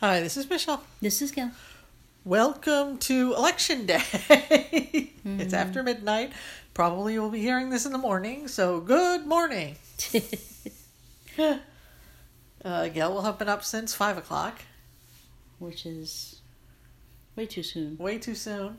[0.00, 0.84] Hi, this is Michelle.
[1.02, 1.50] This is Gail.
[2.24, 4.00] Welcome to Election Day.
[5.24, 6.32] It's after midnight.
[6.72, 9.74] Probably you'll be hearing this in the morning, so good morning.
[12.64, 14.62] Uh, Gail will have been up since 5 o'clock.
[15.60, 16.40] Which is
[17.36, 17.96] way too soon.
[17.98, 18.78] Way too soon.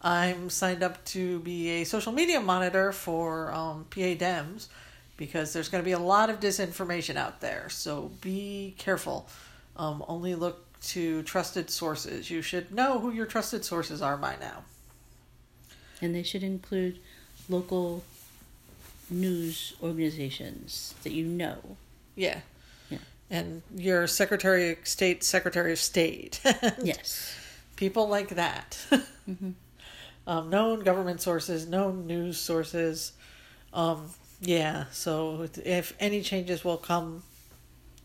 [0.00, 4.68] I'm signed up to be a social media monitor for um, PA Dems
[5.16, 7.68] because there's going to be a lot of disinformation out there.
[7.68, 9.28] So be careful.
[9.76, 12.30] Um, only look to trusted sources.
[12.30, 14.64] You should know who your trusted sources are by now.
[16.00, 16.98] And they should include
[17.48, 18.04] local
[19.10, 21.76] news organizations that you know.
[22.14, 22.40] Yeah.
[22.90, 22.98] Yeah.
[23.30, 26.40] And your Secretary of State, Secretary of State.
[26.82, 27.34] Yes.
[27.76, 28.78] People like that.
[29.26, 29.50] Hmm.
[30.28, 33.10] um, known government sources, known news sources.
[33.72, 37.24] Um, yeah, so if any changes will come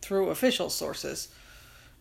[0.02, 1.28] through official sources.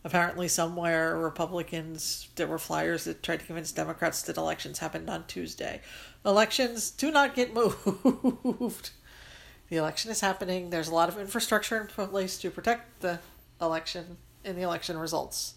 [0.03, 5.25] Apparently, somewhere Republicans there were flyers that tried to convince Democrats that elections happened on
[5.27, 5.81] Tuesday.
[6.25, 8.91] Elections do not get moved.
[9.69, 10.69] The election is happening.
[10.71, 13.19] There's a lot of infrastructure in place to protect the
[13.61, 15.53] election and the election results.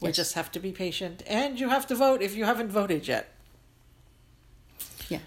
[0.00, 0.16] We Yes.
[0.16, 3.28] just have to be patient, and you have to vote if you haven't voted yet.
[5.08, 5.20] Yeah.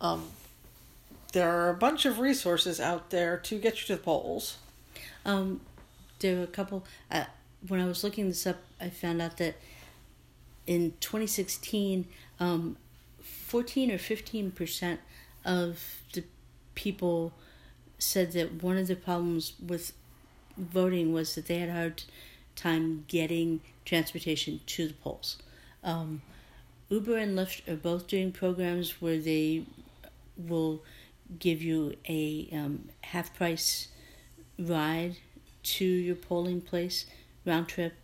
[0.00, 0.30] Um,
[1.34, 4.56] there are a bunch of resources out there to get you to the polls.
[5.26, 5.60] Um,
[6.18, 6.86] were a couple.
[7.10, 7.24] Uh,
[7.66, 9.56] when I was looking this up, I found out that
[10.66, 12.06] in 2016,
[12.38, 12.76] um,
[13.22, 15.00] 14 or 15 percent
[15.44, 16.24] of the
[16.74, 17.32] people
[17.98, 19.92] said that one of the problems with
[20.56, 22.02] voting was that they had a hard
[22.54, 25.38] time getting transportation to the polls.
[25.82, 26.22] Um,
[26.90, 29.64] Uber and Lyft are both doing programs where they
[30.36, 30.82] will
[31.38, 33.88] give you a um, half price
[34.58, 35.16] ride
[35.62, 37.04] to your polling place
[37.48, 37.94] round trip.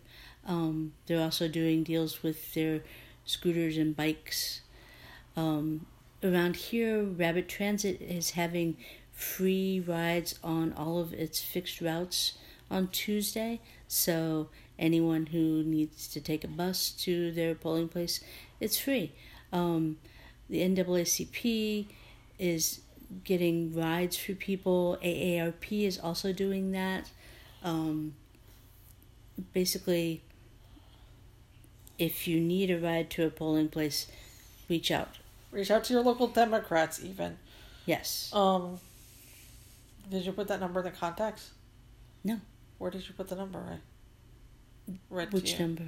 [0.45, 2.81] Um, they're also doing deals with their
[3.25, 4.61] scooters and bikes.
[5.35, 5.85] Um,
[6.23, 8.77] around here, Rabbit Transit is having
[9.11, 12.33] free rides on all of its fixed routes
[12.69, 13.59] on Tuesday.
[13.87, 18.19] So anyone who needs to take a bus to their polling place,
[18.59, 19.13] it's free.
[19.51, 19.97] Um,
[20.49, 21.87] the NAACP
[22.37, 22.81] is
[23.23, 24.97] getting rides for people.
[25.03, 27.09] AARP is also doing that.
[27.63, 28.15] Um,
[29.53, 30.21] basically,
[31.97, 34.07] if you need a ride to a polling place,
[34.69, 35.17] reach out.
[35.51, 37.37] Reach out to your local Democrats, even.
[37.85, 38.29] Yes.
[38.33, 38.79] Um,
[40.09, 41.51] did you put that number in the contacts?
[42.23, 42.39] No.
[42.77, 43.79] Where did you put the number?
[45.09, 45.29] Right.
[45.29, 45.83] to Which number?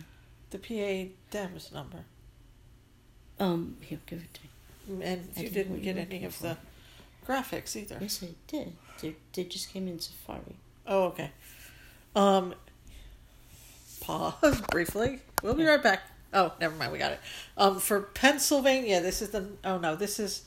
[0.51, 2.05] The PA Dems number.
[3.39, 5.05] Um, here, give it to me.
[5.05, 6.57] And I you didn't didn't get any of the
[7.27, 7.97] graphics either.
[7.99, 8.73] Yes, I did.
[9.01, 10.55] They, they just came in Safari.
[10.87, 11.31] Oh, okay.
[12.15, 12.55] Um,
[14.07, 15.19] pause briefly.
[15.43, 16.01] We'll be right back.
[16.33, 16.91] Oh, never mind.
[16.91, 17.19] We got it.
[17.57, 19.47] Um, for Pennsylvania, this is the.
[19.63, 20.43] Oh no, this is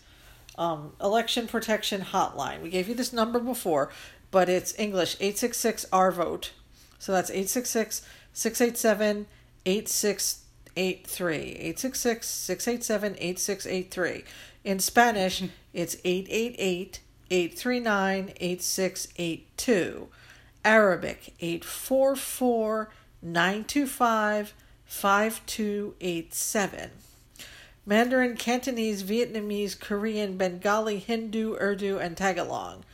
[0.59, 2.63] um election protection hotline.
[2.63, 3.91] We gave you this number before,
[4.31, 6.53] but it's English eight six six R vote.
[6.99, 8.03] So that's 866
[8.35, 9.27] 687
[9.65, 11.37] 8683.
[11.37, 14.25] 866 687 8683.
[14.65, 15.43] In Spanish,
[15.73, 17.01] it's 888
[17.31, 20.09] 839 8682.
[20.63, 22.91] Arabic 844
[23.23, 24.55] 925
[24.85, 26.91] 5287.
[27.87, 32.85] Mandarin, Cantonese, Vietnamese, Korean, Bengali, Hindu, Urdu, and Tagalog.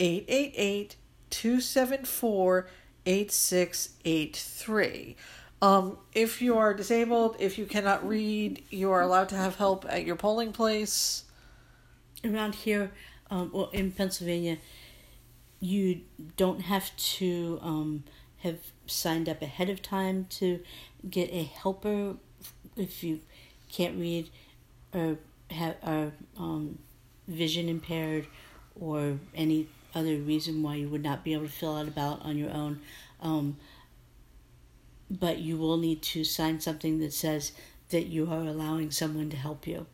[0.00, 0.96] 888
[1.30, 2.68] 274
[3.06, 5.16] 8683.
[5.62, 9.86] Um, if you are disabled, if you cannot read, you are allowed to have help
[9.88, 11.24] at your polling place.
[12.24, 12.90] Around here,
[13.30, 14.58] um, well, in Pennsylvania,
[15.60, 16.02] you
[16.36, 18.04] don't have to um,
[18.38, 20.60] have signed up ahead of time to
[21.08, 22.14] get a helper
[22.76, 23.20] if you
[23.70, 24.30] can't read
[24.92, 25.18] or
[25.50, 26.78] have are um,
[27.28, 28.26] vision impaired
[28.78, 32.20] or any other reason why you would not be able to fill out a ballot
[32.22, 32.80] on your own.
[33.20, 33.56] Um,
[35.10, 37.52] but you will need to sign something that says
[37.90, 39.86] that you are allowing someone to help you.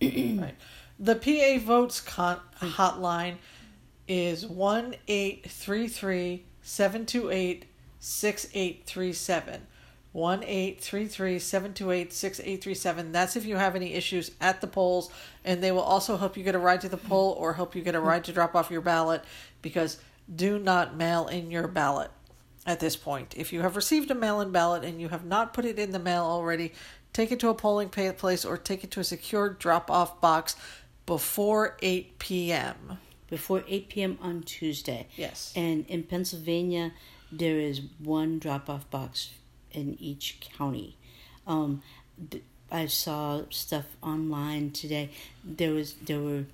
[0.00, 0.54] Right.
[0.98, 3.36] The PA Votes con- hotline
[4.08, 7.66] is 1 833 728
[8.00, 9.66] 6837.
[10.10, 13.12] 1 833 728 6837.
[13.12, 15.10] That's if you have any issues at the polls,
[15.44, 17.82] and they will also help you get a ride to the poll or help you
[17.82, 19.22] get a ride to drop off your ballot
[19.62, 20.00] because
[20.34, 22.10] do not mail in your ballot
[22.66, 23.34] at this point.
[23.36, 25.92] If you have received a mail in ballot and you have not put it in
[25.92, 26.72] the mail already,
[27.12, 30.56] take it to a polling place or take it to a secured drop off box
[31.04, 32.98] before 8 p.m.
[33.28, 34.18] before 8 p.m.
[34.20, 35.08] on Tuesday.
[35.16, 35.52] Yes.
[35.56, 36.92] And in Pennsylvania,
[37.32, 39.30] there is one drop off box
[39.72, 40.96] in each county.
[41.46, 41.82] Um,
[42.70, 45.10] I saw stuff online today.
[45.44, 46.44] There was there were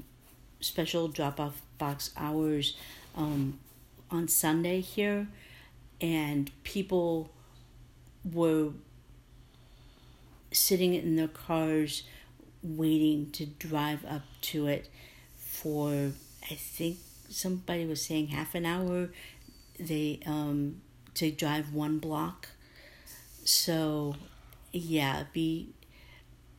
[0.61, 2.77] special drop off box hours
[3.17, 3.59] um,
[4.11, 5.29] on Sunday here,
[6.01, 7.31] and people
[8.31, 8.71] were
[10.53, 12.03] sitting in their cars
[12.63, 14.89] waiting to drive up to it
[15.37, 16.13] for
[16.51, 16.99] I think
[17.29, 19.11] somebody was saying half an hour
[19.79, 20.81] they um
[21.15, 22.49] to drive one block.
[23.45, 24.17] So
[24.73, 25.71] yeah be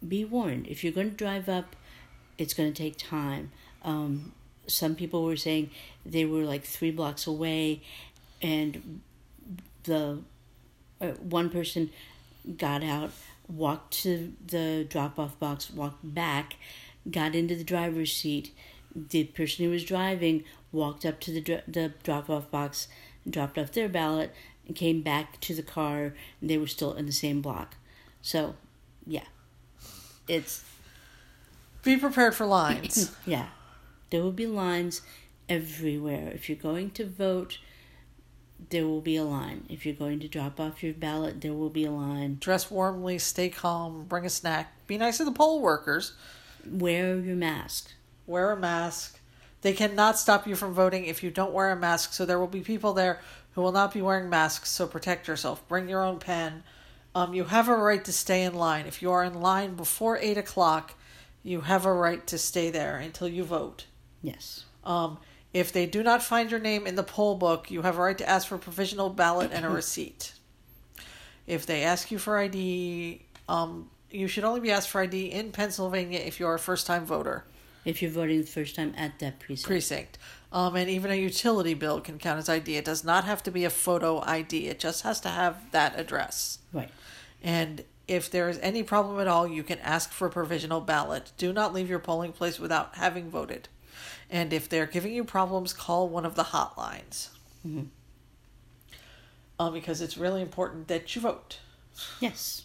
[0.05, 0.67] be warned.
[0.67, 1.75] If you're going to drive up
[2.37, 3.51] it's going to take time.
[3.83, 4.33] Um
[4.67, 5.69] some people were saying
[6.05, 7.81] they were like three blocks away
[8.41, 9.01] and
[9.83, 10.19] the
[11.01, 11.89] uh, one person
[12.57, 13.11] got out
[13.47, 16.55] walked to the drop off box walked back
[17.09, 18.51] got into the driver's seat
[18.95, 22.87] the person who was driving walked up to the the drop off box,
[23.29, 24.33] dropped off their ballot,
[24.67, 27.75] and came back to the car, and they were still in the same block.
[28.21, 28.55] So,
[29.05, 29.25] yeah,
[30.27, 30.63] it's
[31.83, 33.15] be prepared for lines.
[33.25, 33.47] yeah,
[34.09, 35.01] there will be lines
[35.49, 36.31] everywhere.
[36.33, 37.59] If you're going to vote,
[38.69, 39.65] there will be a line.
[39.69, 42.37] If you're going to drop off your ballot, there will be a line.
[42.39, 46.13] Dress warmly, stay calm, bring a snack, be nice to the poll workers.
[46.65, 47.91] Wear your mask
[48.27, 49.19] wear a mask.
[49.61, 52.13] They cannot stop you from voting if you don't wear a mask.
[52.13, 53.21] So there will be people there
[53.53, 54.69] who will not be wearing masks.
[54.69, 55.65] So protect yourself.
[55.67, 56.63] Bring your own pen.
[57.15, 58.87] Um, you have a right to stay in line.
[58.87, 60.95] If you are in line before eight o'clock,
[61.43, 63.85] you have a right to stay there until you vote.
[64.21, 64.65] Yes.
[64.83, 65.19] Um,
[65.53, 68.17] if they do not find your name in the poll book, you have a right
[68.17, 70.33] to ask for a provisional ballot and a receipt.
[71.45, 75.51] If they ask you for ID, um, you should only be asked for ID in
[75.51, 77.45] Pennsylvania if you are a first time voter
[77.85, 79.67] if you're voting the first time at that precinct.
[79.67, 80.17] Precinct.
[80.51, 82.77] Um, and even a utility bill can count as ID.
[82.77, 84.67] It does not have to be a photo ID.
[84.67, 86.59] It just has to have that address.
[86.71, 86.91] Right.
[87.41, 91.31] And if there is any problem at all, you can ask for a provisional ballot.
[91.37, 93.69] Do not leave your polling place without having voted.
[94.29, 97.29] And if they're giving you problems, call one of the hotlines.
[97.65, 97.83] Mm-hmm.
[99.59, 101.59] Um, because it's really important that you vote.
[102.19, 102.62] Yes.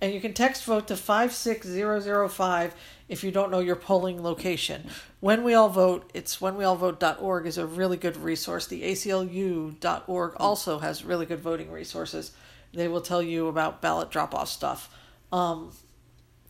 [0.00, 2.74] And you can text vote to 56005
[3.08, 4.88] if you don't know your polling location.
[5.20, 8.66] When We All Vote, it's whenweallvote.org is a really good resource.
[8.66, 12.32] The ACLU.org also has really good voting resources.
[12.72, 14.94] They will tell you about ballot drop off stuff.
[15.32, 15.72] Um,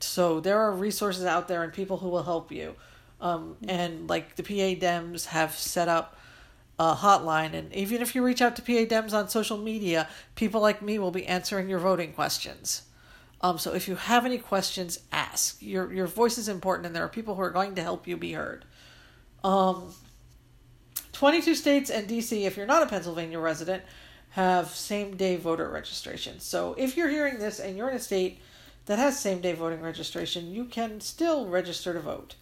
[0.00, 2.74] so there are resources out there and people who will help you.
[3.20, 6.18] Um, and like the PA Dems have set up
[6.78, 10.60] a hotline, and even if you reach out to PA Dems on social media, people
[10.60, 12.82] like me will be answering your voting questions.
[13.40, 15.62] Um, so if you have any questions, ask.
[15.62, 18.16] Your your voice is important, and there are people who are going to help you
[18.16, 18.64] be heard.
[19.44, 19.94] Um,
[21.12, 23.82] 22 states and DC, if you're not a Pennsylvania resident,
[24.30, 26.40] have same day voter registration.
[26.40, 28.40] So if you're hearing this and you're in a state
[28.86, 32.36] that has same day voting registration, you can still register to vote.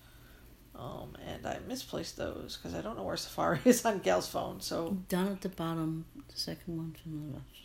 [0.74, 4.60] Um, and I misplaced those because I don't know where Safari is on Gail's phone.
[4.60, 7.56] So down at the bottom, the second one from the left.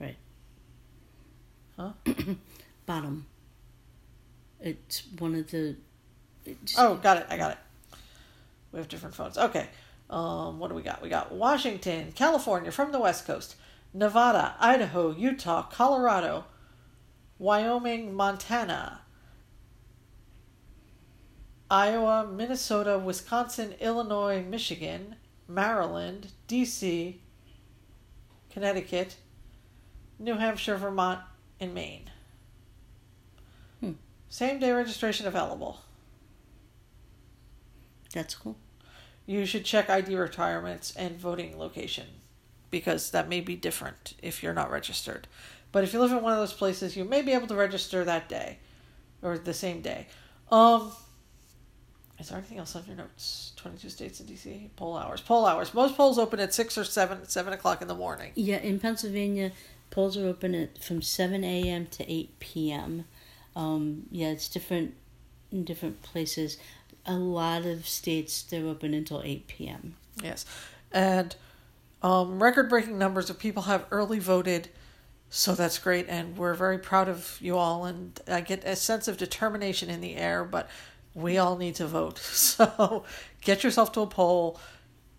[0.00, 0.16] Right.
[1.78, 1.92] Huh?
[2.86, 3.26] Bottom.
[4.60, 5.76] It's one of the.
[6.78, 7.26] Oh, got it.
[7.28, 7.58] I got it.
[8.72, 9.38] We have different phones.
[9.38, 9.68] Okay.
[10.10, 11.02] Um, what do we got?
[11.02, 13.56] We got Washington, California from the West Coast,
[13.92, 16.44] Nevada, Idaho, Utah, Colorado,
[17.38, 19.00] Wyoming, Montana,
[21.70, 25.16] Iowa, Minnesota, Wisconsin, Illinois, Michigan,
[25.48, 27.20] Maryland, D.C.,
[28.50, 29.16] Connecticut,
[30.18, 31.20] New Hampshire, Vermont,
[31.64, 32.10] in Maine.
[33.80, 33.92] Hmm.
[34.28, 35.80] Same day registration available.
[38.12, 38.56] That's cool.
[39.26, 42.06] You should check ID retirements and voting location
[42.70, 45.26] because that may be different if you're not registered.
[45.72, 48.04] But if you live in one of those places, you may be able to register
[48.04, 48.58] that day
[49.22, 50.06] or the same day.
[50.52, 50.92] Um,
[52.20, 53.52] is there anything else on your notes?
[53.56, 54.68] 22 states in DC?
[54.76, 55.20] Poll hours.
[55.20, 55.74] Poll hours.
[55.74, 58.30] Most polls open at 6 or 7, 7 o'clock in the morning.
[58.36, 59.50] Yeah, in Pennsylvania,
[59.94, 61.86] polls are open at from 7 a.m.
[61.86, 63.04] to 8 p.m.
[63.54, 64.94] Um, yeah, it's different
[65.52, 66.58] in different places.
[67.06, 69.94] A lot of states they're open until 8 p.m.
[70.20, 70.44] Yes,
[70.90, 71.36] and
[72.02, 74.68] um, record-breaking numbers of people have early voted,
[75.30, 77.84] so that's great, and we're very proud of you all.
[77.84, 80.68] And I get a sense of determination in the air, but
[81.14, 82.18] we all need to vote.
[82.24, 83.04] So
[83.42, 84.58] get yourself to a poll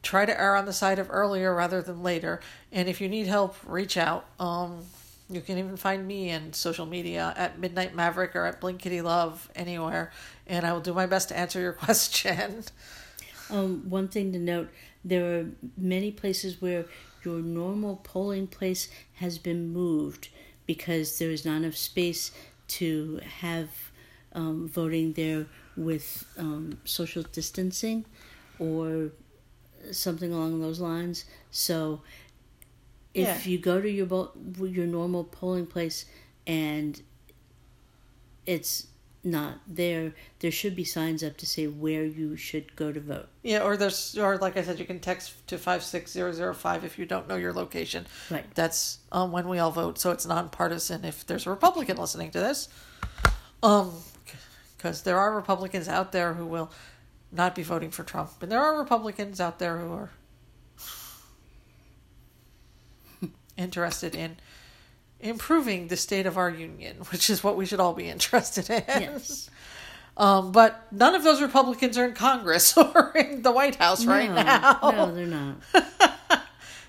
[0.05, 2.39] try to err on the side of earlier rather than later.
[2.71, 4.25] And if you need help, reach out.
[4.39, 4.83] Um,
[5.29, 9.01] you can even find me in social media at Midnight Maverick or at Blink Kitty
[9.01, 10.11] Love anywhere,
[10.45, 12.63] and I will do my best to answer your question.
[13.49, 14.69] Um, one thing to note:
[15.03, 15.45] there are
[15.75, 16.85] many places where
[17.23, 20.29] your normal polling place has been moved
[20.67, 22.31] because there is not enough space
[22.67, 23.69] to have
[24.33, 28.05] um, voting there with um, social distancing
[28.59, 29.09] or
[29.91, 31.25] something along those lines.
[31.51, 32.01] So
[33.13, 33.51] if Yeah.
[33.51, 36.05] you go to your your normal polling place
[36.45, 37.01] and
[38.45, 38.87] it's
[39.23, 43.27] not there, there should be signs up to say where you should go to vote.
[43.41, 46.53] Yeah, or there's, or like I said, you can text to five six zero zero
[46.53, 48.05] five if you don't know your location.
[48.29, 48.45] Right.
[48.53, 51.03] That's um, when we all vote, so it's nonpartisan.
[51.03, 52.69] If there's a Republican listening to this,
[53.63, 53.93] um,
[54.77, 56.69] because there are Republicans out there who will
[57.35, 60.09] not be voting for Trump, and there are Republicans out there who are
[63.57, 64.37] interested in
[65.19, 68.83] improving the state of our union, which is what we should all be interested in.
[68.87, 69.49] Yes.
[70.17, 74.29] Um, but none of those Republicans are in Congress or in the White House right
[74.29, 74.79] no, now.
[74.81, 75.57] No, they're not.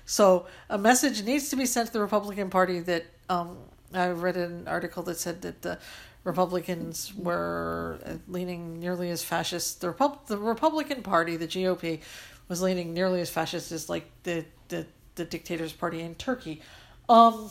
[0.07, 3.57] So a message needs to be sent to the Republican Party that um,
[3.93, 5.79] I read an article that said that the
[6.27, 9.79] Republicans were leaning nearly as fascist.
[9.79, 12.01] The, Repub- the Republican Party, the GOP,
[12.49, 16.61] was leaning nearly as fascist as like the the, the dictator's party in Turkey.
[17.07, 17.49] Um,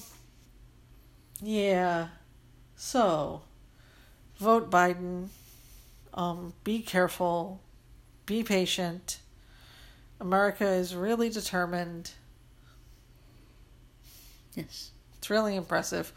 [1.43, 2.09] yeah.
[2.77, 3.41] So
[4.37, 5.29] vote Biden.
[6.13, 7.63] Um, be careful.
[8.27, 9.21] Be patient.
[10.21, 12.11] America is really determined.
[14.55, 14.91] Yes.
[15.17, 16.13] It's really impressive.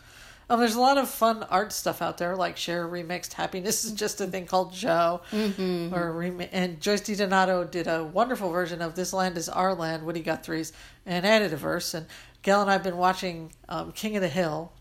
[0.50, 3.92] Um, there's a lot of fun art stuff out there, like Cher remixed "Happiness is
[3.92, 5.94] Just a Thing Called Joe," Mm-hmm.
[5.94, 10.04] or remi- and Joyce DiDonato did a wonderful version of "This Land Is Our Land,"
[10.04, 10.74] Woody Guthrie's,
[11.06, 11.94] and added a verse.
[11.94, 12.08] And
[12.42, 14.72] Gail and I've been watching um, King of the Hill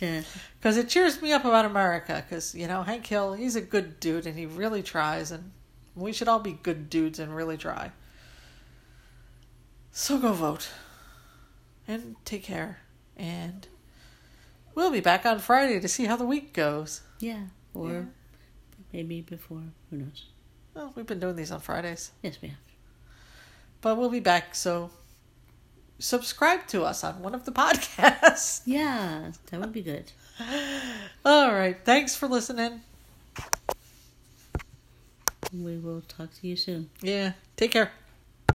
[0.00, 0.22] Yeah.
[0.58, 2.24] because it cheers me up about America.
[2.28, 5.52] Because you know Hank Hill, he's a good dude, and he really tries, and
[5.94, 7.92] we should all be good dudes and really try.
[9.92, 10.68] So go vote,
[11.86, 12.78] and take care,
[13.16, 13.66] and
[14.78, 17.00] we'll be back on Friday to see how the week goes.
[17.18, 17.46] Yeah.
[17.74, 18.02] Or Yeah.
[18.92, 19.64] maybe before.
[19.90, 20.26] Who knows?
[20.72, 22.58] Well, we've been doing these on Fridays, Yes, we have.
[23.80, 24.54] but we'll be back.
[24.54, 24.90] So
[25.98, 28.62] subscribe to us on one of the podcasts.
[28.66, 30.12] Yeah, that would be good.
[31.24, 32.82] All right, thanks for listening.
[35.52, 36.90] We will talk to you soon.
[37.02, 37.90] Yeah, take care.